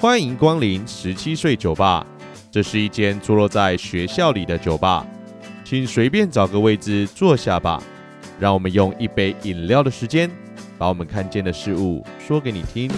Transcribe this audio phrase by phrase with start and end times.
[0.00, 2.06] 欢迎光临十七岁酒吧，
[2.52, 5.04] 这是一间坐落在学校里的酒吧，
[5.64, 7.82] 请随便找个位置坐下吧。
[8.38, 10.30] 让我们用一杯饮料的时间，
[10.78, 12.88] 把我们看见的事物说给你听。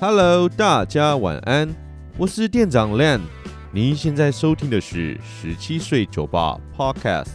[0.00, 1.74] Hello，大家晚安，
[2.16, 3.37] 我是店长 Len。
[3.70, 7.32] 您现在收听的是《十七岁酒吧》Podcast。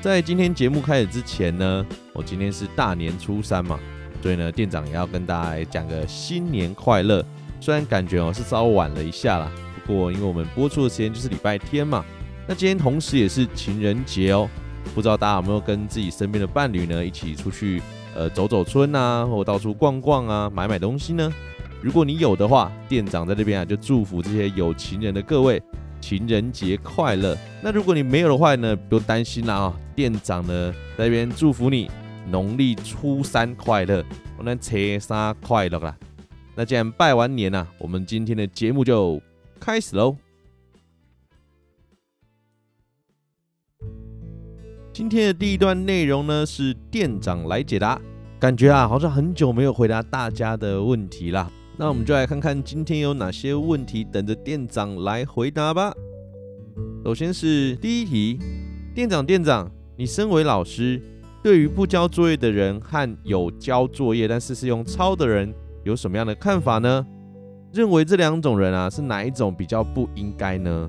[0.00, 3.78] 在今天节目开始之前呢，我今天是大年初三嘛，
[4.22, 7.22] 所以呢，店长也要跟大家来讲个新年快乐。
[7.60, 9.52] 虽然感觉哦是稍晚了一下啦，
[9.84, 12.02] 不过因为我们播出的时间就是礼拜天嘛，
[12.48, 14.48] 那今天同时也是情人节哦，
[14.94, 17.82] 不知道大家有没有跟自己身边的伴侣呢一起出去
[18.16, 21.30] 呃走走春啊，或到处逛逛啊，买买东西呢？
[21.82, 25.60] 如果你有的话，店长在这边啊，就祝福这些有情人的各位
[26.00, 27.36] 情人节快乐。
[27.60, 31.90] 那如果你没有的话呢，不用担心啦啊，店长呢在这边祝福你
[32.30, 34.04] 农历初三快乐，
[34.38, 35.96] 我们初三快乐啦。
[36.54, 39.20] 那既然拜完年啊，我们今天的节目就
[39.58, 40.16] 开始喽。
[44.92, 48.00] 今天的第一段内容呢，是店长来解答，
[48.38, 51.50] 感觉啊好像很久没有回答大家的问题啦。
[51.82, 55.92] 那我们就来看看今天有哪些问题等着店长来回答吧。
[57.04, 58.38] 首先是第一题，
[58.94, 61.02] 店长店长，你身为老师，
[61.42, 65.52] 对于不交作业的人和有交作业但是是用抄的人，
[65.82, 67.04] 有什么样的看法呢？
[67.72, 70.88] 认为这两种人啊，是哪一种比较不应该呢？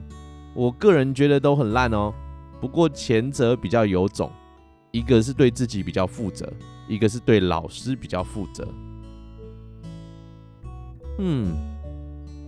[0.54, 2.14] 我个人觉得都很烂哦。
[2.62, 4.32] 不过前者比较有种，
[4.92, 6.48] 一个是对自己比较负责，
[6.88, 8.68] 一个是对老师比较负责。
[11.20, 11.56] 嗯，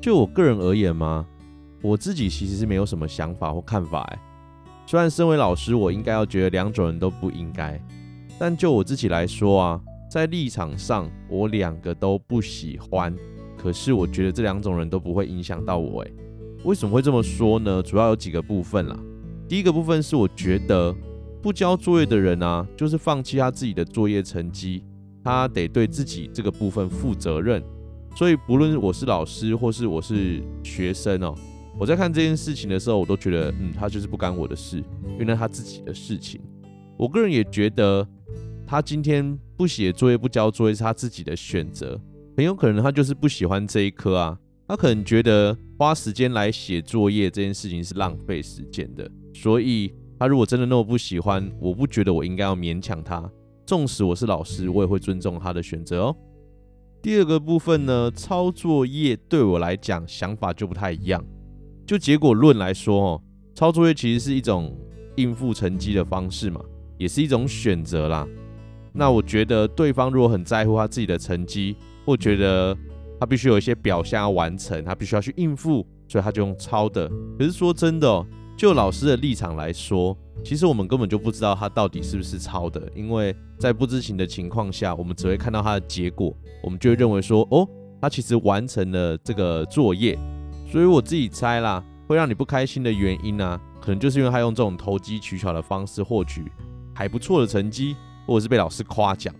[0.02, 1.26] 就我个人而言嘛，
[1.82, 4.20] 我自己其实是没有什么想法或看法哎。
[4.88, 7.80] 虽然身为老师，我应该要觉得两种人都不应该，
[8.40, 13.16] 但就我自己来说啊，在立场上，我两个都不喜欢。
[13.58, 16.12] 可是我觉得这两种人都不会影响到我哎。
[16.64, 17.82] 为什么会这么说呢？
[17.82, 18.96] 主要有几个部分啦。
[19.48, 20.96] 第一个部分是我觉得
[21.42, 24.84] 不交作业的人啊，就是放弃他自己的作业成绩，
[25.24, 27.64] 他得对自己这个部分负责任。
[28.16, 31.36] 所以，不论我是老师或是我是学生哦，
[31.78, 34.78] 我在看这件事情的时候，我都觉得，嗯，他就是不干我的事，
[35.14, 36.40] 因为那他自己的事情。
[36.98, 38.08] 我个人也觉得，
[38.66, 42.00] 他今天不写作业、不交作业是他自己的选择，
[42.38, 49.12] 很有可能他就是不喜欢这一科啊，他可能觉得花时间来写作业这件事情是浪费时间的。
[49.34, 53.30] 所以，他如果真的那么不喜欢，我不觉得我应该要勉强他。
[53.66, 56.16] 纵使我是老师，我也会尊重他的选择哦。
[57.06, 61.24] 第二个部分呢，抄作业对我来讲想法就不太一样。
[61.86, 63.22] 就结果论来说哦，
[63.54, 64.76] 抄作业其实是一种
[65.16, 66.60] 应付成绩的方式嘛，
[66.98, 68.28] 也是一种选择啦。
[68.92, 71.76] 那我觉得对方如果很在乎他自己的成绩，
[72.08, 72.76] 或觉得
[73.20, 77.08] 他必须有一些表现要完成，他必须要去应付，所以他就用抄的。
[77.38, 78.26] 可是说真的哦，
[78.58, 86.34] 就老师的立场来说，其实我们根本就不知道他到底是不是抄的，因为在不知情的情况下，我们只会看到他的结果。
[86.64, 87.68] 我们就会认为说，哦，
[88.02, 90.18] 他其实完成了这个作业，
[90.72, 96.52] 所以我自己猜啦，会让你不开心的原因呢、可能就是因为他用这种投机取巧的方式获取
[96.94, 97.96] 还不错的成绩，
[98.26, 99.36] 或者是被老师夸奖，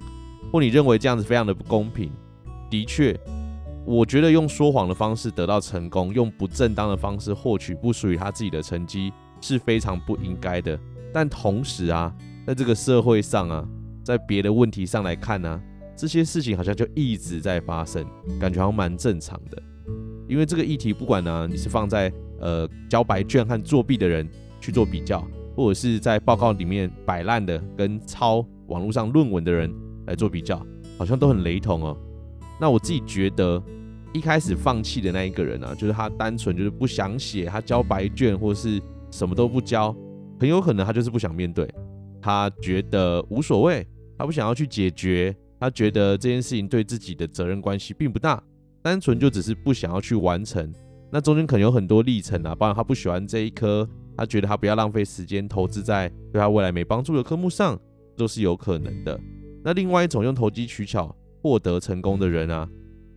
[0.52, 2.12] 或你认为这样子非常的不公平。
[2.70, 3.18] 的确，
[3.86, 10.78] 我觉得用说谎的方式得到成功，用不正当的方式获取不属于他自己的成绩是非常不应该的。
[11.14, 12.14] 但同时啊，
[12.48, 13.64] 在这个社会上啊，
[14.04, 15.62] 在别的问题上来看呢、啊。
[15.98, 18.06] 这些事情好像就一直在发生，
[18.38, 19.64] 感觉好像蛮正常的。
[20.28, 24.28] 因为这个议题，不管呢，你是放在呃交白卷和作弊的人
[24.60, 25.26] 去做比较，
[25.56, 29.74] 或者是在报告里面摆烂的跟抄网络上论文的人
[30.08, 30.62] 来做比较，
[30.98, 31.98] 好像都很雷同哦。
[32.60, 33.62] 那我自己觉得，
[34.14, 38.82] 一开始放弃的那一个人啊，就是他单纯就是不想写，他交白卷或是
[39.12, 39.96] 什么都不交，
[40.40, 41.70] 很有可能他就是不想面对，
[42.22, 43.86] 他觉得无所谓，
[44.18, 45.36] 他不想要去解决。
[45.58, 48.44] 他觉得这件事情对自己的责任关系并不大，
[48.84, 50.72] 单纯就只是不想要去完成。
[51.10, 53.88] 那中间可能有很多历程啊，包括他不喜欢这一科，
[54.18, 57.80] 他觉得他不要浪费时间投资在对他未来没帮助的科目上，
[58.18, 59.18] 都是有可能的。
[59.64, 61.16] 那另外一种用投机取巧
[61.46, 62.68] 获得成功的人啊，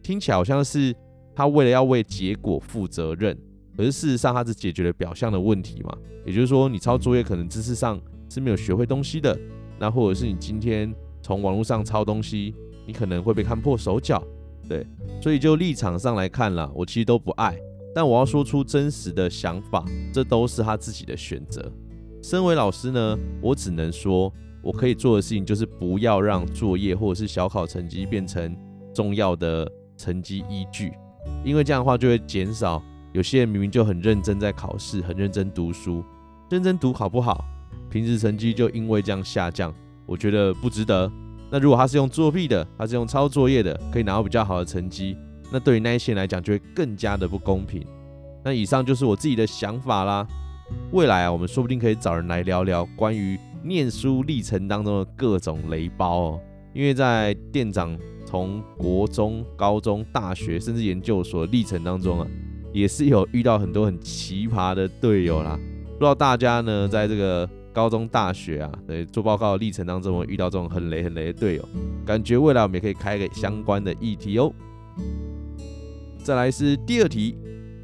[0.03, 0.95] 听起来好像是
[1.35, 3.35] 他为了要为结果负责任，
[3.75, 5.97] 可是事实上他只解决了表象的问题嘛。
[6.27, 7.99] 也就是说，你抄作业可能知识上
[8.29, 9.35] 是没有学会东西的，
[9.79, 10.95] 那或者是你今天。
[11.21, 12.55] 从网络上抄东西，
[12.87, 14.23] 你可能会被看破手脚，
[14.69, 14.87] 对，
[15.21, 17.59] 所以就立场上来看啦，我其实都不爱。
[17.93, 21.71] 但我要说出真实的想法，这都是他自己的选择。
[22.23, 28.57] 身为老师呢，我只能说，我可以做的事情就是不要让作业或者是小考成绩变成
[28.95, 30.93] 重要的成绩依据，
[31.45, 32.83] 因为这样的话就会减少
[33.13, 36.05] 有些人明明就很认真在考试，很认真读书，
[36.51, 37.45] 认真读好不好？
[37.91, 39.75] 平时成绩就因为这样下降，
[40.05, 41.11] 我觉得不值得。
[41.51, 45.17] 那如果他是用作弊的，他是用抄作业的，可以拿到比较好的成绩，
[45.51, 47.83] 那对于那一些人来讲就会更加的不公平。
[48.45, 50.27] 那以上就是我自己的想法啦。
[50.93, 56.41] 未来啊，我们说不定可以找人来聊聊关于念书历程当中的各种雷包哦。
[56.75, 62.27] 因为在店长从国中、高中、大学甚至研究所的历程当中啊，
[62.73, 65.59] 也是有遇到很多很奇葩的队友啦。
[65.95, 68.71] 不知道大家呢，在这个高中、大学啊，
[69.11, 71.69] 做报告的历程当中，会遇到这种很雷、很雷的队友，
[72.05, 74.53] 感觉未来我们也可以开个相关的议题哦。
[76.23, 77.37] 再来是第二题，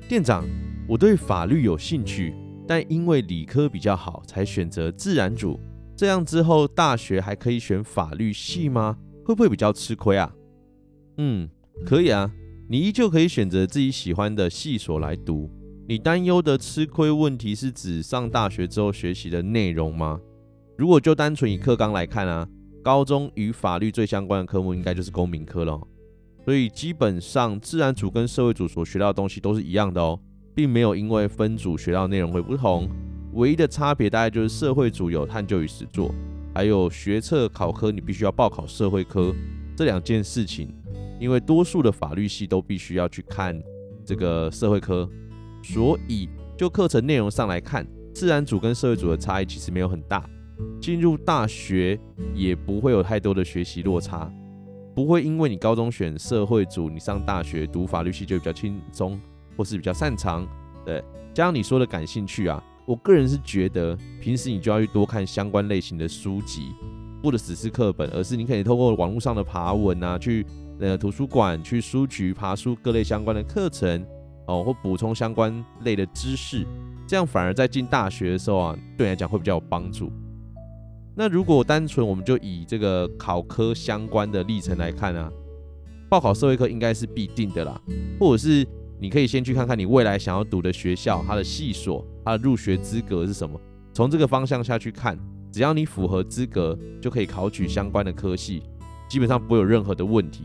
[0.09, 0.45] 店长，
[0.87, 2.35] 我对法律有兴趣，
[2.67, 5.59] 但因为理科比较好，才选择自然组。
[5.97, 8.99] 这样之后大学还可以选法律系吗？
[9.25, 10.35] 会不会比较吃亏啊？
[11.19, 11.49] 嗯，
[11.87, 12.31] 可以啊，
[12.69, 15.51] 你依旧可以选择自己喜欢的系所来读。
[15.87, 20.21] 你担忧的吃亏问题是指上大学之后学习的内容吗？
[20.77, 22.49] 如果就单纯以课纲来看啊，
[22.83, 25.81] 高中与法律最相关的科目应该就是公民科了。
[26.45, 30.19] 所以基本上自然组跟社会组所学到的东西都是一样的哦，
[30.55, 32.89] 并没有因为分组学到内容会不同。
[33.35, 36.15] 唯一的差别大概就是社会组有探究与实作，
[36.55, 39.35] 还有学测考科你必须要报考社会科
[39.77, 40.73] 这两件事情。
[41.21, 43.61] 因为多数的法律系都必须要去看
[44.05, 45.09] 这个社会科。
[45.63, 50.29] 所以，就课程内容上来看，自然组跟社会组的差异其实没有很大。
[50.81, 51.99] 进入大学
[52.35, 54.31] 也不会有太多的学习落差，
[54.95, 59.19] 不会因为你高中选社会组，你上大学读法律系就比较轻松，
[59.57, 60.47] 或是比较擅长。
[60.85, 61.03] 对，
[61.33, 66.73] 加上你说的感兴趣啊，我个人是觉得，平时你就要去多看相关类型的书籍，
[67.23, 70.47] 或者只是课本，而是你可以透过网络上的爬文啊，去
[70.81, 74.05] 呃图书馆、去书局爬书各类相关的课程。
[74.47, 76.67] 哦，或补充相关类的知识，
[77.09, 80.13] 这样反而在进大学的时候啊，对你来讲会比较有帮助。
[81.17, 85.33] 那如果单纯我们就以这个考科相关的历程来看啊，
[86.11, 87.81] 报考社会科应该是必定的啦，
[88.21, 88.67] 或者是
[89.01, 93.61] 你可以先去看看你未来想要读的学校，它的系所，它的入学资格是什么，
[93.93, 95.19] 从这个方向下去看，
[95.53, 98.63] 只要你符合资格，就可以考取相关的科系，
[99.09, 100.45] 基本上不会有任何的问题。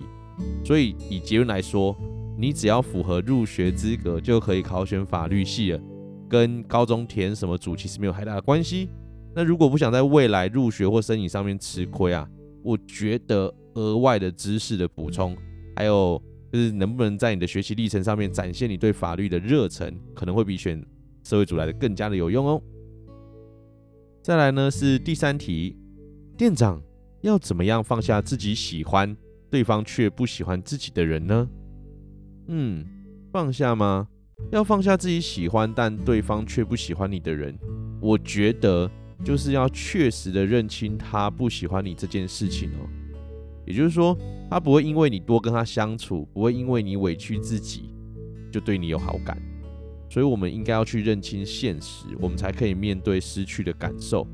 [0.63, 1.95] 所以以结论来说。
[2.41, 5.81] 你只要符合入学资格，就可以考选法律系了，
[6.29, 8.87] 跟高中填什么组其实没有太大的关系。
[9.35, 12.25] 那如果不想在未来入学或申请上面吃亏啊，
[12.63, 15.35] 我觉得额外的知识的补充，
[15.75, 20.83] 还有就是能不能在你的学习历程上面展现你对法律的热忱，可能会比选
[21.23, 22.61] 社会组来的更加的有用哦。
[24.21, 25.75] 再来呢是第三题，
[26.37, 26.81] 店长
[27.21, 29.15] 要怎么样放下自己喜欢，
[29.49, 31.47] 对方却不喜欢自己的人呢？
[32.47, 32.85] 嗯，
[33.31, 34.07] 放下吗？
[34.51, 37.57] 要放下自己喜欢但对方却不喜欢你的人，
[38.01, 38.89] 我觉得
[39.23, 42.87] 就是要确实的认清他不喜欢你这件事情哦。
[43.69, 44.17] 也就是说，
[44.49, 47.91] 他不会因为你多跟他相处，不会因为你委屈自己，
[48.51, 49.41] 就对你有好感。
[50.09, 54.27] 所以，我们应该要去认清现实，我们才可以面对失去的感受。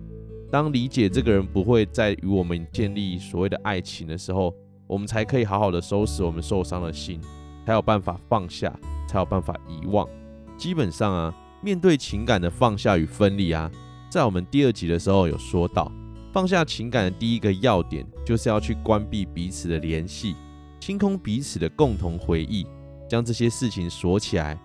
[0.50, 4.52] 当理解这个人不会再与我们建立所谓的爱情的时候，
[4.88, 7.20] 我们才可以好好的收拾我们受伤的心。
[7.66, 8.72] 才有办法放下，
[9.08, 10.08] 才有办法遗忘。
[10.56, 13.72] 基本上啊，面对情感的放下与分离啊，
[14.08, 15.92] 在我们第二集的时候有说到，
[16.36, 20.36] 放下情感的第一个要点，就是要去关闭彼此的联系，
[20.82, 22.68] 清空彼此的共同回忆，
[23.10, 24.60] 将这些事情锁起来，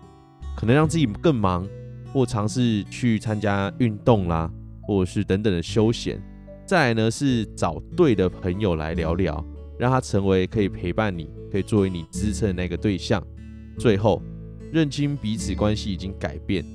[0.57, 1.65] 可能让自己更忙，
[2.11, 4.51] 或尝试去参加运动啦，
[4.81, 6.21] 或者是等等的休闲。
[6.65, 9.41] 再来呢，是找对的朋友来聊聊。
[9.79, 13.25] 让他成为可以陪伴你、可以作为你支撑的那个对象。
[13.79, 14.21] 最后，
[14.73, 16.65] 认清彼此关系已经改变，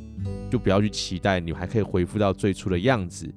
[0.50, 3.30] 就不要去期待你还可以恢复到最初的样子。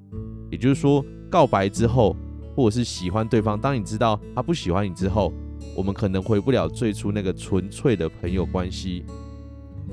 [0.50, 2.14] 也就是说，告白之后，
[2.56, 5.32] 或者是喜欢对方，当你知道他不喜欢你之后，
[5.76, 9.04] 我们可能回不了最初那个纯粹的朋友关系。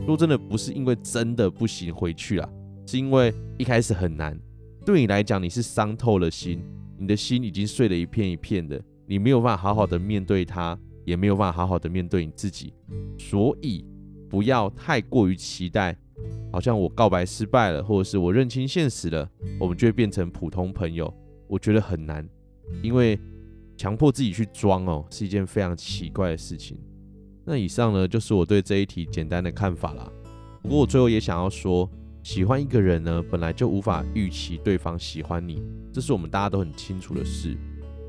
[0.06, 2.50] 若真的，不是因为真的不行回去了，
[2.86, 4.38] 是因为一开始很难。
[4.86, 6.64] 对你来讲，你是伤透了心，
[6.98, 8.82] 你的心已经碎了一片一片的。
[9.06, 12.74] 你没有办法好好的面对他，也没有办法好好的面对你自己，
[13.18, 13.86] 所以
[14.30, 15.98] 不要太过于期待，
[16.52, 19.30] 好像我告白失败了，或者是我认清现实了，
[19.60, 21.14] 我们就会变成普通朋友。
[21.48, 22.28] 我觉得很难，
[22.82, 23.20] 因为
[23.76, 26.78] 强迫自己去装哦，是一件非常奇怪的事情。
[27.46, 30.12] 那以上呢，就是我对这一题简单的看法啦。
[30.62, 31.90] 不过我最后也想要说，
[32.24, 35.64] 喜欢一个人呢，本来就无法预期对方喜欢你，
[35.94, 37.56] 这是我们大家都很清楚的事。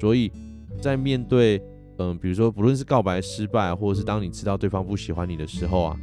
[0.00, 0.33] 所以
[0.80, 1.62] 在面对，
[1.99, 6.00] 嗯、比如说不论是告白失败，或者是当你知道对方不喜欢你的时候啊，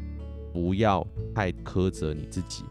[0.54, 2.63] 不要太苛责你自己，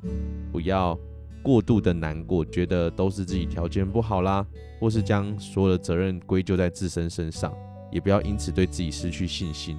[0.51, 0.99] 不要
[1.45, 4.45] 过度的难过，觉得都是自己条件不好啦，
[4.81, 7.55] 或是将所有的责任归咎在自身身上，
[7.93, 9.77] 也不要因此对自己失去信心。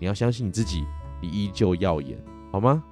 [0.00, 0.82] 你要相信你自己，
[1.20, 2.18] 你依旧耀眼，
[2.50, 2.82] 好吗？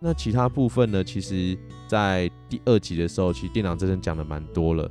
[0.00, 1.04] 那其他部分呢？
[1.04, 4.90] 其实，在第二集的时候，其实店长真的讲的蛮多了。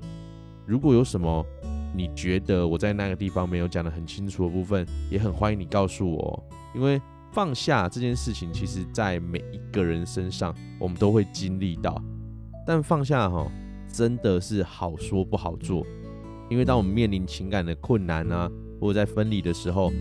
[0.66, 1.46] 如果有什么
[1.94, 6.44] 你觉得我在那个地方没有讲得很清楚的部分，也很欢迎你告诉我。
[6.74, 7.02] 因为
[7.34, 12.02] 放下这件事情，其实在每一个人身上，我们都会经历到。
[12.74, 13.52] 但放下哈，
[13.92, 15.86] 真的是好说不好做。
[16.50, 18.50] 因为当我们面临情感的困难啊，
[18.80, 19.92] 或者在分离的时候，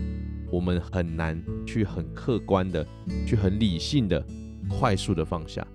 [0.49, 1.37] 我们很难
[1.67, 2.87] 去很客观的，
[3.27, 4.25] 去很理性的，
[4.69, 5.67] 快速的放下。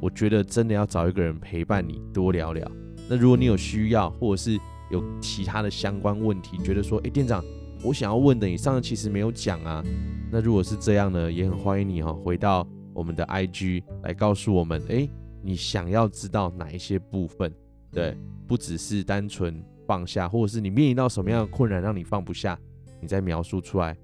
[0.00, 2.66] 我觉得真的要找一个人陪伴你，多聊聊。
[3.10, 4.58] 那如果你有需要，或者是
[4.90, 7.44] 有其他的相关问题，觉得说，哎，店长，
[7.84, 9.84] 我想要问的，你上次其实没有讲啊。
[10.32, 15.06] 那如果是这样呢，也很欢迎你哈，回到我们的 IG 来告诉我们，哎，
[15.42, 17.52] 你想要知道哪一些部分？
[17.90, 18.16] 对，
[18.46, 22.58] 不只是单纯放下，或者是你面临到什么样的困难让你放不下，
[23.00, 23.96] 你再描述出来。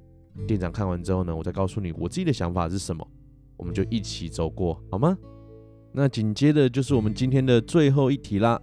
[0.46, 3.06] 店长看完之后呢，我再告诉你我自己的想法是什么，
[3.56, 5.16] 我们就一起走过，好吗？
[5.92, 8.60] 那紧接着就是我们今天的最后一题啦。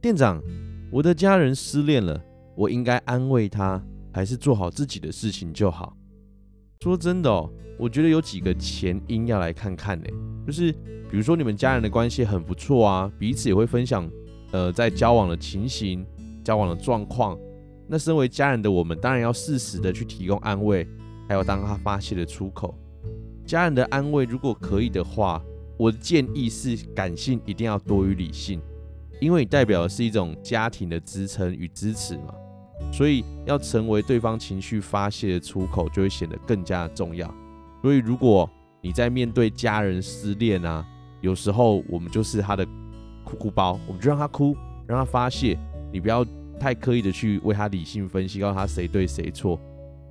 [0.00, 0.42] 店长，
[0.90, 2.22] 我的家人失恋了，
[2.54, 5.96] 我应该安慰他，还是做好自己的事情就好？
[6.82, 7.48] 说真的哦，
[7.78, 10.06] 我觉得有几个前因要来看看呢，
[10.44, 10.72] 就是
[11.08, 14.10] 比如说你们家人的关系很不错啊，彼此也会分享，
[14.50, 16.04] 呃，在交往的情形、
[16.42, 17.38] 交往的状况。
[17.86, 20.84] 那身为家人的我们，当然要适时的去提供安慰，
[21.28, 22.76] 还有当他发泄的出口。
[23.46, 25.40] 家人的安慰，如果可以的话，
[25.76, 28.60] 我的建议是感性一定要多于理性，
[29.20, 32.34] 因为你代表的是一种家庭的支撑与支持嘛，
[32.90, 37.32] 所以要成为对方情绪发泄的出口，就会显得更加重要。
[37.82, 38.48] 所以如果
[38.80, 40.84] 你在面对家人失恋啊，
[41.20, 42.66] 有时候我们就是他的
[43.24, 45.58] 哭哭包，我们就让他哭，让他发泄，
[45.92, 46.24] 你不要。
[46.60, 49.58] 太刻意的去为他理性分析，告诉他谁对谁错，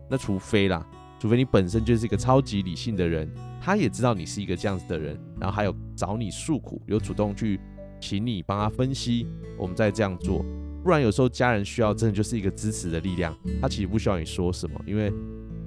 [0.09, 0.85] 那除非啦，
[1.17, 3.29] 除非你本身就是一个超级理性的人，
[3.61, 7.57] 他也知道你是一个这样子的人，然后还有找你诉苦，有主动去
[8.01, 9.25] 请你帮他分析，
[9.57, 10.43] 我们再这样做。
[10.83, 15.13] 不然有时候家人需要真的就是一个支持的力量，他其实不需要你说什么，因为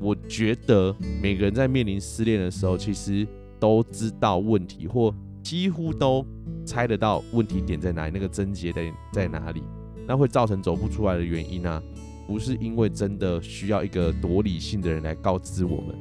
[0.00, 3.26] 我觉得每个人在面临失恋的时候，其实
[3.60, 6.26] 都知道问题，或几乎都
[6.66, 9.62] 猜得到问题点在哪里，那个症结在在哪里。
[10.06, 11.82] 那会造成走不出来的原因啊，
[12.26, 15.96] 不是因为真的需要一个多理性的人来告知我们，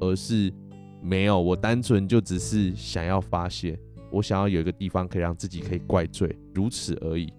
[0.00, 0.50] 而是
[1.02, 3.78] 没有，我单纯就只是想要发泄，
[4.10, 7.30] 我想要有一个地方可以让自己可以怪罪，如此而已。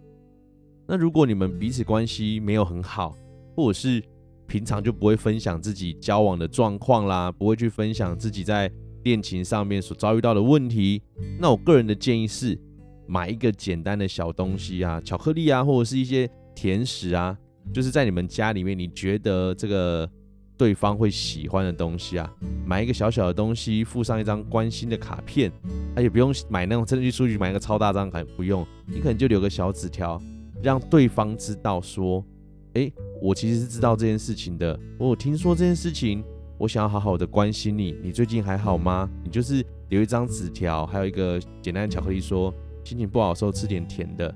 [0.88, 3.16] 那如果你们彼此关系没有很好，
[3.56, 4.04] 或者是
[4.48, 8.72] 平常就不会分享自己交往的状况啦，不会去分享自己在
[9.04, 11.02] 恋情上面所遭遇到的问题，
[11.40, 12.60] 那我个人的建议是。
[13.06, 17.38] 买一个简单的小东西啊，巧克力啊，或者是一些甜食啊，
[17.74, 20.10] 就是在你们家里面你觉得这个
[20.58, 22.34] 对方会喜欢的东西啊，
[22.66, 25.52] 买一个小小的东西，附上一张关心的卡片，
[25.98, 30.20] 而且不用买那种真的去书局买一个超大张卡，不用，你可能就留个小纸条，
[30.63, 32.25] 让对方知道说，
[32.74, 32.91] 哎，
[33.22, 36.24] 我其实是知道这件事情的，我有听说这件事情，
[36.58, 39.10] 我想要好好的关心你，你最近还好吗？
[39.24, 42.51] 你就是留一张纸条，还有一个简单的巧克力说。
[42.86, 44.36] 心情不好的时候吃点甜的，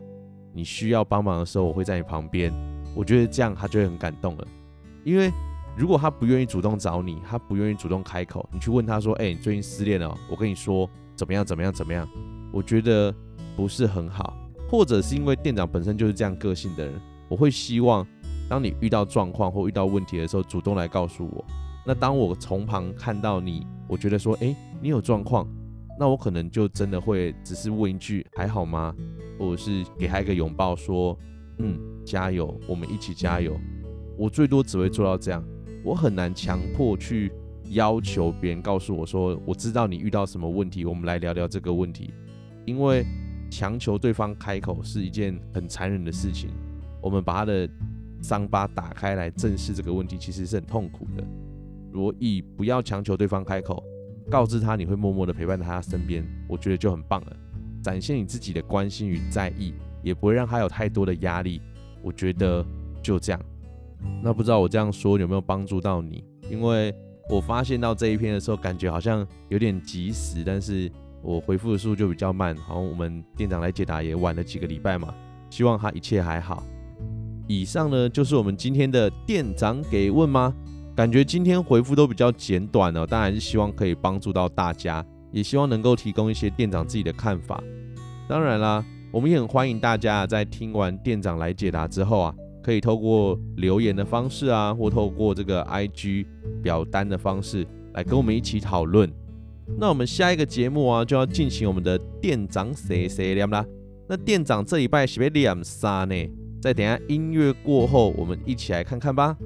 [0.54, 2.50] 你需要帮忙的时候我会在你旁边。
[2.96, 4.48] 我觉得这样他就会很感动了，
[5.04, 5.30] 因为
[5.78, 12.08] 如果他不愿意主动找你，他不愿意主动开口，你去问他说：“哎，你最近失恋了？”我跟你说怎么样怎么样怎么样？
[12.54, 13.14] 我觉得
[13.58, 14.34] 不是很好，
[14.70, 16.94] 或者是因为店长本身就是这样个性的人，
[17.30, 18.06] 我会希望
[18.50, 21.46] 当你遇到状况或遇到问题的时候，主动来告诉我。
[21.86, 25.48] 那当我从旁看到你，我觉得说：“哎，你有状况。”
[26.00, 28.94] 那我可能就真的会只是问一句还好吗？
[29.40, 31.18] 或者是给他一个拥抱，说
[31.58, 33.58] 嗯，加油，我们一起加油。
[34.16, 35.44] 我最多只会做到这样，
[35.84, 37.32] 我很难强迫去
[37.70, 42.14] 要求别人告诉我说，我知道你遇到什么问题，我们来聊聊这个问题。
[42.66, 43.04] 因为
[43.50, 46.50] 强求对方开口是一件很残忍的事情，
[47.02, 47.70] 我们把他的
[48.22, 51.24] 伤疤打开来正视这个问题，其实是很痛苦的。
[51.94, 53.84] 所以不要强求对方开口。
[54.30, 57.38] 告知他你会默默的陪伴在他身边，我觉得就很棒了。
[57.82, 59.74] 展现你自己的关心与在意，
[60.04, 61.62] 也不会让他有太多的压力。
[62.02, 62.66] 我觉得
[63.02, 63.42] 就这样。
[64.22, 66.24] 那不知道我这样说有没有帮助到你？
[66.52, 66.94] 因为
[67.30, 70.92] 我发现到这一篇的时候，感觉好像有点及时，但是
[71.28, 72.56] 我回复的速度就比较慢。
[72.56, 75.14] 好像我们店长来解答也晚了几个礼拜嘛，
[75.50, 76.64] 希望他一切还好。
[77.48, 80.56] 以上呢就是我们今天的店长给问吗？
[80.96, 87.62] 感觉今天回复都比较简短哦，当然是希望可以帮助到大家，也希望能够提供一些店长自己的看法。
[88.28, 96.26] 当然啦，我们也很欢迎大家在听完店长来解答之后啊，可以透过留言的方式啊，或透过这个 IG
[96.64, 99.12] 表单的方式来跟我们一起讨论。
[99.76, 103.66] 那我们下一个节目啊，就要进行我们的店长谁谁念啦。
[104.08, 106.16] 那店长这礼拜是不是念三呢？
[106.62, 109.38] 再等下音乐过后，我们一起来看看吧。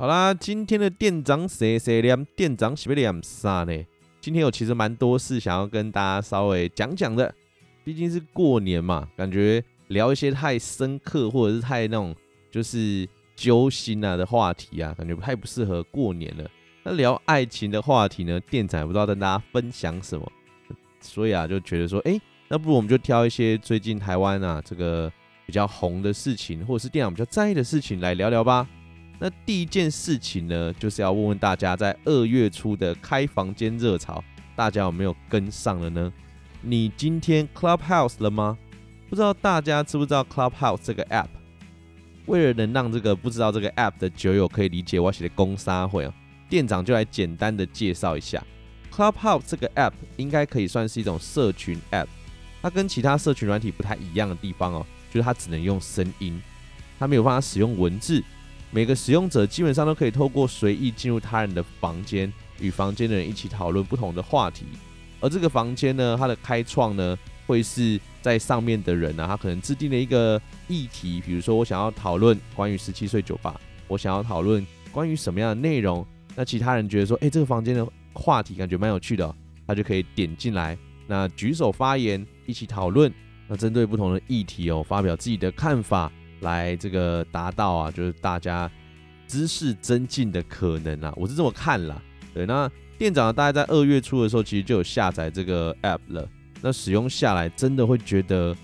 [0.00, 2.24] 好啦，今天的店长谁谁念？
[2.36, 3.84] 店长是要念啥呢？
[4.20, 7.34] 今天有其实蛮多事想要跟大家稍微讲讲的，
[7.82, 12.14] 毕竟是过年嘛，感觉聊一些太深刻或者是太那种
[12.48, 16.48] 就是揪心啊的话题啊，感觉太不适合过年了。
[16.84, 20.30] 那聊爱情的话题呢，店长也不知道跟大家分享什么，
[21.00, 25.12] 所以啊就觉得说，哎、那不如我们就挑一些最近台湾啊这个
[25.44, 28.64] 比较红的事情，或者是店长比较在意的事情来聊聊吧。
[29.20, 34.22] 那第一件事情呢，就是要问问大家，在二月初的开房间热潮，
[34.54, 36.12] 大家有没有跟上了呢？
[36.62, 38.56] 你今天 Clubhouse 了吗？
[39.08, 41.26] 不知道大家知不知道 Clubhouse 这个 App？
[42.26, 46.14] 为了能让这个不知道这个 App 的酒友可以理解我写的公杀会啊，
[46.48, 48.40] 店长就来简单的介绍一下
[48.92, 52.06] Clubhouse 这个 App，应该可以算是一种社群 App。
[52.62, 56.40] 它跟其他社群软体不太一样的地方哦，就是它只能用声音，
[56.98, 58.22] 它没有办法使用文字。
[58.70, 64.66] 每个使用者基本上都可以透过随意进入他人的房间，与房间的人一起讨论不同的话题。
[65.20, 76.06] 而这个房间呢，它的开创呢，会是在上面的人呢、啊，他可能制定了一个议题，比如说我想要讨论关于十七岁酒吧，我想要讨论关于什么样的内容。
[76.36, 79.34] 那其他人觉得说，哎，这个房间的话题感觉蛮有趣的、
[79.66, 83.12] 他就可以点进来，那举手发言，一起讨论。
[83.48, 86.12] 那针对不同的议题哦，发表自己的看法。
[86.40, 88.70] 来这个达到啊，就是大家
[89.26, 92.00] 知识增进的可能啊，我是这么看啦。
[92.34, 96.28] 对，那店长大概在二月初的时候，其实就有下载这个 app 了。
[96.60, 98.56] 那使用下来，真的会觉得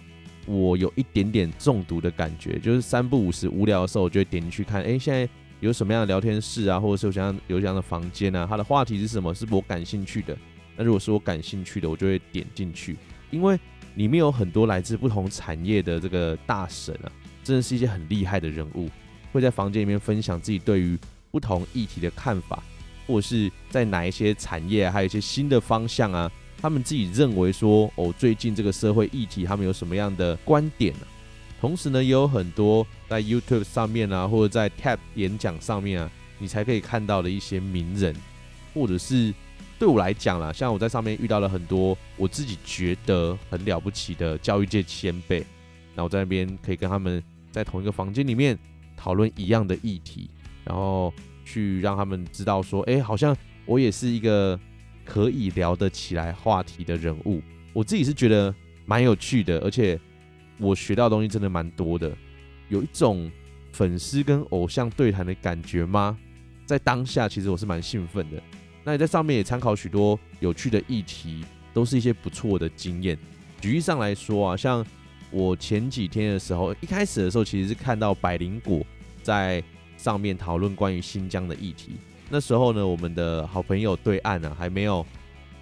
[0.47, 5.29] 我有一点点中毒的感觉，就是三不五时无聊的时候，我就会点进去看，哎，现在
[5.61, 10.37] 有什么样的聊天室啊，或者是有什么样有这样的房间啊，它的话题是什么，是我感兴趣的。
[10.77, 12.97] 那如果是我感兴趣的，我就会点进去，
[13.31, 13.59] 因为
[13.95, 17.07] 里面有很多来自不同产业的这个大神啊。
[17.44, 18.88] 真的是一些很厉害的人物，
[19.33, 20.98] 会在房间里面分享自己对于
[21.30, 22.62] 不同议题的看法，
[23.07, 31.04] 或者是在哪一些产业，还有一些新的方向啊，他们自己认为说哦，最近这个社会议题他们有什么样的观点啊。
[31.61, 38.14] 同时呢，也有很多在 YouTube 上面啊，或者在 TED 演讲上面啊，你才可以看到的一些名人，
[38.72, 39.35] 或者是
[39.78, 45.44] 对我来讲啦，像我在上面遇到了很多我自己觉得很了不起的教育界前辈，
[45.94, 47.22] 那我在那边可以跟他们。
[47.55, 48.59] 在同一个房间里面
[48.97, 50.29] 讨论一样的议题，
[50.64, 51.14] 然后
[51.45, 54.59] 去让他们知道说，哎，好像我也是一个
[55.05, 57.40] 可以聊得起来话题的人物。
[57.73, 58.53] 我自己是觉得
[58.87, 59.97] 蛮有趣的，而且
[60.59, 62.12] 我学到的东西真的蛮多的，
[62.69, 63.31] 有一种
[63.71, 66.19] 粉丝跟偶像对谈的感觉吗？
[66.67, 68.43] 在当下，其实我是蛮兴奋的。
[68.83, 73.17] 那你在上面也参考许多有趣的议题，都是一些不错的经验。
[73.61, 74.85] 举例上来说啊，像。
[75.35, 78.87] 我前几天的时候，一开始的时候其实是看到百灵果
[79.20, 79.61] 在
[79.97, 81.97] 上面讨论关于新疆的议题。
[82.31, 85.05] 那时候呢，我们的好朋友对岸啊还没有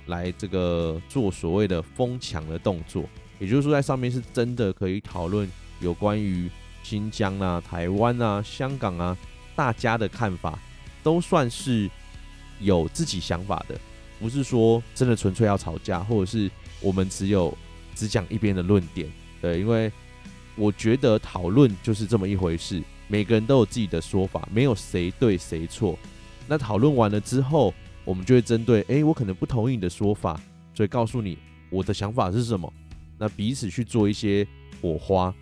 [0.08, 3.04] 来这个做所谓的封墙的动作，
[3.38, 6.50] 也就是说在上面是真的可以讨论有关于
[6.82, 9.16] 新疆啊、台湾啊、香港啊，
[9.56, 10.58] 大家的看法
[11.02, 11.88] 都算是
[12.60, 13.80] 有自己想法的，
[14.20, 16.50] 不是说真的纯粹要吵架，或者是
[16.82, 17.56] 我们只有
[17.94, 19.10] 只讲一边的论点。
[19.42, 19.92] 对，因为
[20.56, 25.98] 我觉得讨论就是这么一回事，每个人都有自己的说法，没有谁对谁错。
[26.48, 27.74] 那讨论完了之后，
[28.04, 30.40] 我们就会针对，诶，我可能不同意你的说法，
[30.72, 31.36] 所以告诉你
[31.68, 32.72] 我的想法是什么。
[33.18, 34.46] 那彼此去做一些
[34.80, 35.34] 火花，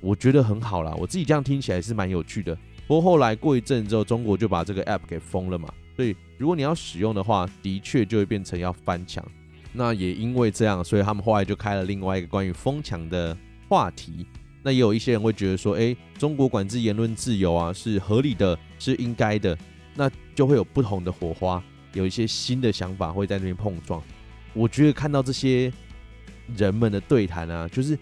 [0.00, 0.94] 我觉得很好啦。
[0.98, 2.56] 我自己这样听起来是蛮有趣的。
[2.86, 9.24] 不过后来过一阵之后，中国就把这个 app 给封了嘛，所以如果你要使用的话，的确就会变成要翻墙。
[9.72, 13.36] 那也因为这样，所以他们后来就开了另外一个关于封墙的
[13.68, 14.26] 话题。
[14.62, 19.56] 那也有一些人会觉得说，诶，中国管制言论自由啊，是合理的，是应该的。
[19.94, 21.62] 那就会有不同的火花，
[21.94, 24.02] 有一些新的想法会在那边碰撞。
[24.52, 25.72] 我觉得看到这些
[26.56, 27.98] 人们的对谈啊，就是，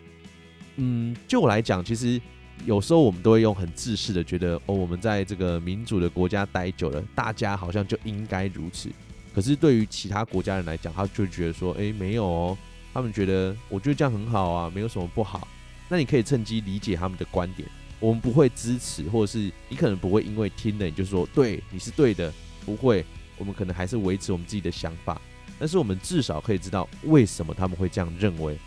[0.76, 2.20] 嗯，就我来讲，其实
[2.64, 8.90] 有时候我们都会用很自私的觉得，哦，我们在这个民主的国家待久了，大家好像就应该如此。
[9.38, 12.58] 可是对于其他国家人来讲，他就觉得说，诶，没有哦，
[12.92, 15.46] 他们觉得，我觉得这样很好啊，没有什么不好。
[15.88, 17.68] 那你可以趁机理解他们的观点，
[18.00, 22.34] 我们不会支持，或者是你可能不会因为听了你就说对，你是对的，
[22.66, 23.04] 不会，
[23.36, 25.20] 我们可能还是维持我们自己的想法，
[25.56, 28.58] 但是我们至少可以知道为什么他们会这样认为。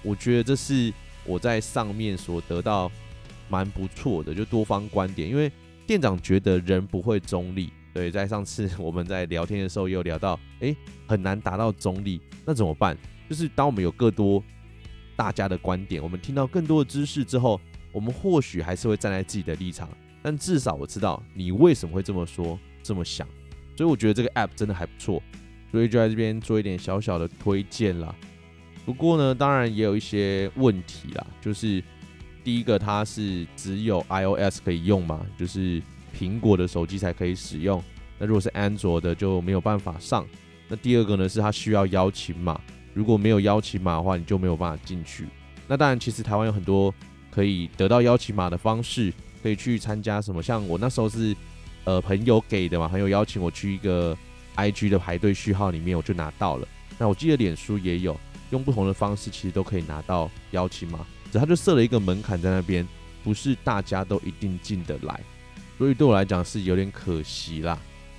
[0.00, 2.88] 我觉得这是我在上面所得到
[3.48, 5.50] 蛮不错的，就多方观点，因为
[5.88, 10.76] 店长觉得人不会中立，对，在上次我们在聊天的时候也有聊到，诶，
[11.06, 12.96] 很难达到中立，那怎么办？
[13.28, 14.42] 就是当我们有更多。
[15.16, 17.60] 大家的观点，我们听到更多的知识之后，
[17.92, 19.86] 我们或许还是会站在自己的立场，
[20.22, 23.28] 但至少我知道你为什么会这么说、这么想，
[23.76, 25.22] 所以我觉得这个 app 真的还不错，
[25.70, 28.14] 所以就在这边做一点小小的推荐啦。
[28.86, 31.84] 不过呢，当然也有一些问题啦，就是
[32.42, 35.82] 第一个它是只有 iOS 可以用嘛，就是
[36.18, 37.82] 苹果的手机才可以使用，
[38.18, 40.26] 那如果是安卓的就没有办法上。
[40.68, 42.60] 那第二个呢，是它需要邀请码。
[42.94, 45.26] 如果没有邀请码的话，你就没有办法进去。
[45.66, 46.92] 那当然，其实台湾有很多
[47.30, 50.42] 可以得到邀请码的方式，可以去参加什么。
[50.42, 51.34] 像我那时候是
[51.84, 54.16] 呃朋友给的嘛，朋友邀请我去一个
[54.56, 56.66] IG 的排队序号里面，我就拿到了。
[56.98, 58.18] 那我记得脸书也有，
[58.50, 62.86] 用不同的方式其实都可以拿到邀请码，只他就设了一个门槛在那边，
[63.22, 65.20] 不是大家都一定进得来，
[65.80, 67.78] 所以对我来讲是有点可惜啦。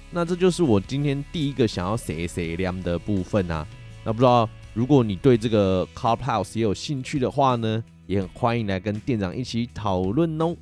[0.09, 3.67] 那这就是我今天第一个想要写写亮的部分啊。
[4.03, 4.49] 那不知道。
[4.73, 10.55] 如果你对这个 Clubhouse 也有兴趣的话呢，也很欢迎来跟店长一起讨论哦。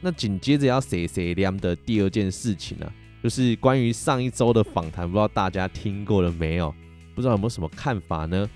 [0.00, 2.90] 那紧接着要谢谢亮的第二件事情呢、
[3.22, 6.74] 就是关于上一周的访谈，不知道大家听过了没有？
[7.14, 8.48] 不知道有没有什么看法呢？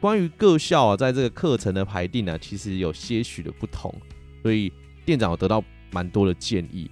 [0.00, 3.94] 关于各校啊，在这个课程的排定呢、啊，其实有些许的不同，
[4.42, 4.72] 所以
[5.04, 6.90] 店长有得到蛮多的建议。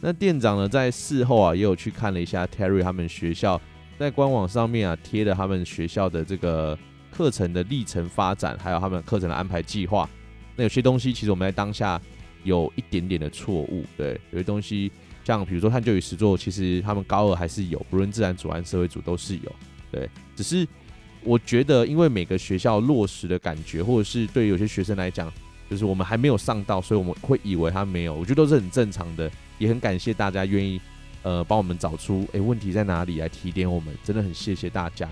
[0.00, 3.60] 那店长呢，在事后啊，也有去看了一下 Terry 他们学校。
[3.98, 6.78] 在官网上面啊，贴了他们学校的这个
[7.10, 10.08] 课程的历程发展，还有他们课程的安排计划。
[10.54, 12.00] 那有些东西其实我们在当下
[12.44, 14.90] 有一点点的错误，对，有些东西
[15.24, 19.52] 像比如说探究与实作，其实他们高二还是有，不论自然组还是社会组都是有，
[19.90, 20.08] 对。
[20.36, 20.64] 只是
[21.24, 25.32] 我觉得，因为每个学校落实的感觉，或者是对有些学生来讲，
[25.68, 29.28] 就是我们还没有上到，所以我们会以为他没有，我觉得都是很正常的，
[29.58, 30.80] 也很感谢大家愿意。
[31.24, 35.10] 呃，帮我们找出诶问题在哪里来提点我们，真的很谢谢大家。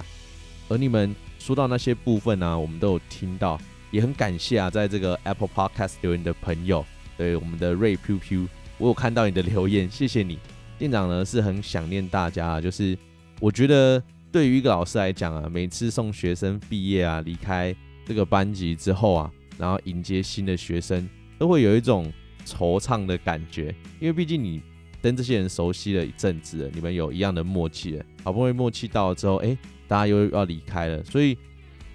[0.68, 6.86] 而你们说到那些部分呢、啊，我们都有听到，也很感谢啊，在这个 Apple Podcast 留言的朋友，
[7.18, 8.46] 对我们的瑞 Pu Pu，
[8.78, 10.38] 我有看到你的留言，谢谢你。
[10.78, 12.96] 店长呢是很想念大家，就是
[13.40, 17.74] 我觉得对于一个老师来讲啊，每次送学生毕业啊，离开
[18.06, 21.06] 这个班级之后啊，然后迎接新的学生，
[21.36, 22.10] 都会有一种
[22.46, 24.62] 惆怅的感觉，因为毕竟你。
[25.02, 29.56] 跟这些人熟悉了一阵子，你们有一样的默契了，好不容易默契到了之后，哎，
[29.86, 31.38] 大家又要离开了，所以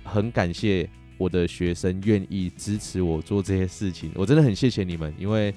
[0.03, 5.53] 很感谢我的学生愿意支持我做这些事情，我真的很谢谢你们，因为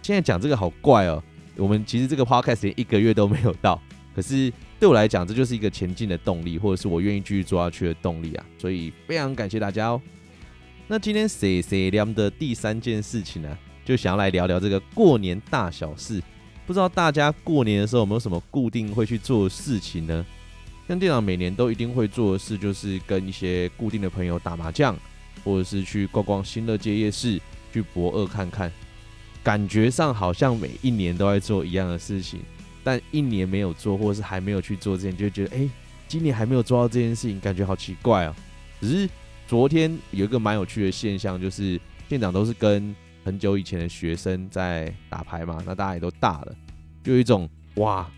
[0.00, 1.22] 现在讲这个好怪哦，
[1.56, 3.78] 我们其实这个 podcast 连一个月都没有到，
[4.14, 10.00] 可是对我来讲，这就是一个前进的动力，或者是我愿意继续做下去的动力啊，所以非常感谢大家哦。
[10.88, 16.22] 那今天谢谢亮的第三件事情呢、就想要来聊聊这个过年大小事，
[16.66, 20.24] 不知道大家过年的时候有没有什么固定会去做事情呢？
[20.88, 24.94] 像店长每年都一定会做的事，就是跟一些固定的朋友打麻将，
[25.44, 27.40] 或者是去逛逛新乐街夜市，
[27.72, 28.70] 去博二看看。
[29.42, 32.40] 感觉上好像每一年都在做一样的事情，
[32.84, 35.68] 但一年没有做，或者是还没有去做之前，就觉得哎、
[36.06, 38.34] 今年还没有做到这件事情，感觉好奇怪哦。
[38.80, 39.08] 只是
[39.52, 46.56] 昨天有一个蛮有趣的现象，就是店长都是跟很久以前的学生在打牌嘛，那大家也都大了，
[47.04, 48.10] 就有一种哇，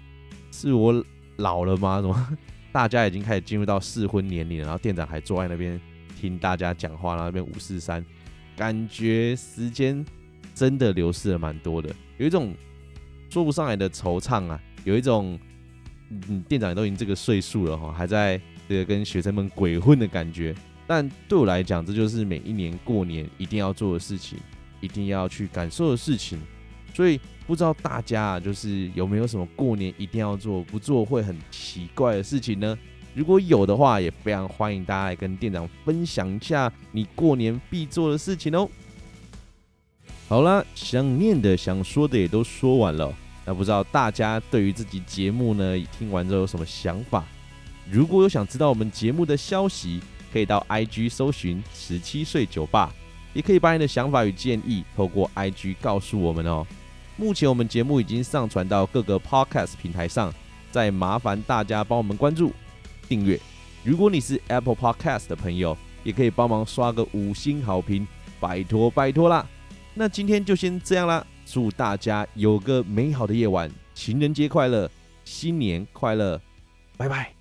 [0.52, 1.04] 是我
[1.38, 2.00] 老了吗？
[2.00, 2.38] 怎么
[2.70, 4.66] 大家已经开始进入到适婚年龄了？
[4.66, 5.80] 然后店长还坐在那边
[6.20, 8.04] 听大家讲话，然后那边五四三，
[8.56, 10.06] 感觉时间
[10.54, 12.54] 真的流逝了蛮多的，有一种
[13.28, 15.36] 说不上来的惆怅啊，有一种
[16.10, 20.54] 嗯，店长都已经这个岁数了哈，还在这个跟学生们鬼混的感觉。
[20.86, 24.38] 但对我来讲，这就是每一年过年一定要做的事情。
[24.80, 26.38] 一定要去感受的事情，
[26.92, 32.78] 所以不知道大家啊，就是有没有什么过年一定要做，不做会很奇怪的事情呢？
[33.14, 38.68] 如果有的话，也非常欢迎大家来跟店长分享一下你过年必做的事情哦。
[40.28, 43.10] 好啦，想念的、想说的也都说完了。
[43.46, 47.24] 那不知道大家对于这集节目呢，听完之后有什么想法？
[47.90, 50.02] 如果有想知道我们节目的消息，
[50.34, 52.92] 可以到 IG 搜寻十七岁酒吧，
[53.34, 56.66] 也可以把你的想法与建议透过 IG 告诉我们哦。
[57.16, 60.34] 目前我们节目已经上传到各个 Podcast 平台上，
[60.72, 62.52] 再麻烦大家帮我们关注、
[63.08, 63.38] 订阅。
[63.84, 68.04] 如果你是 Apple Podcast 的朋友，也可以帮忙刷个五星好评，
[68.40, 69.46] 拜托拜托啦！
[69.94, 74.90] 那今天就先这样啦，祝大家有个美好的夜晚，情人节快乐，
[75.24, 76.40] 新年快乐，
[76.96, 77.33] 拜拜。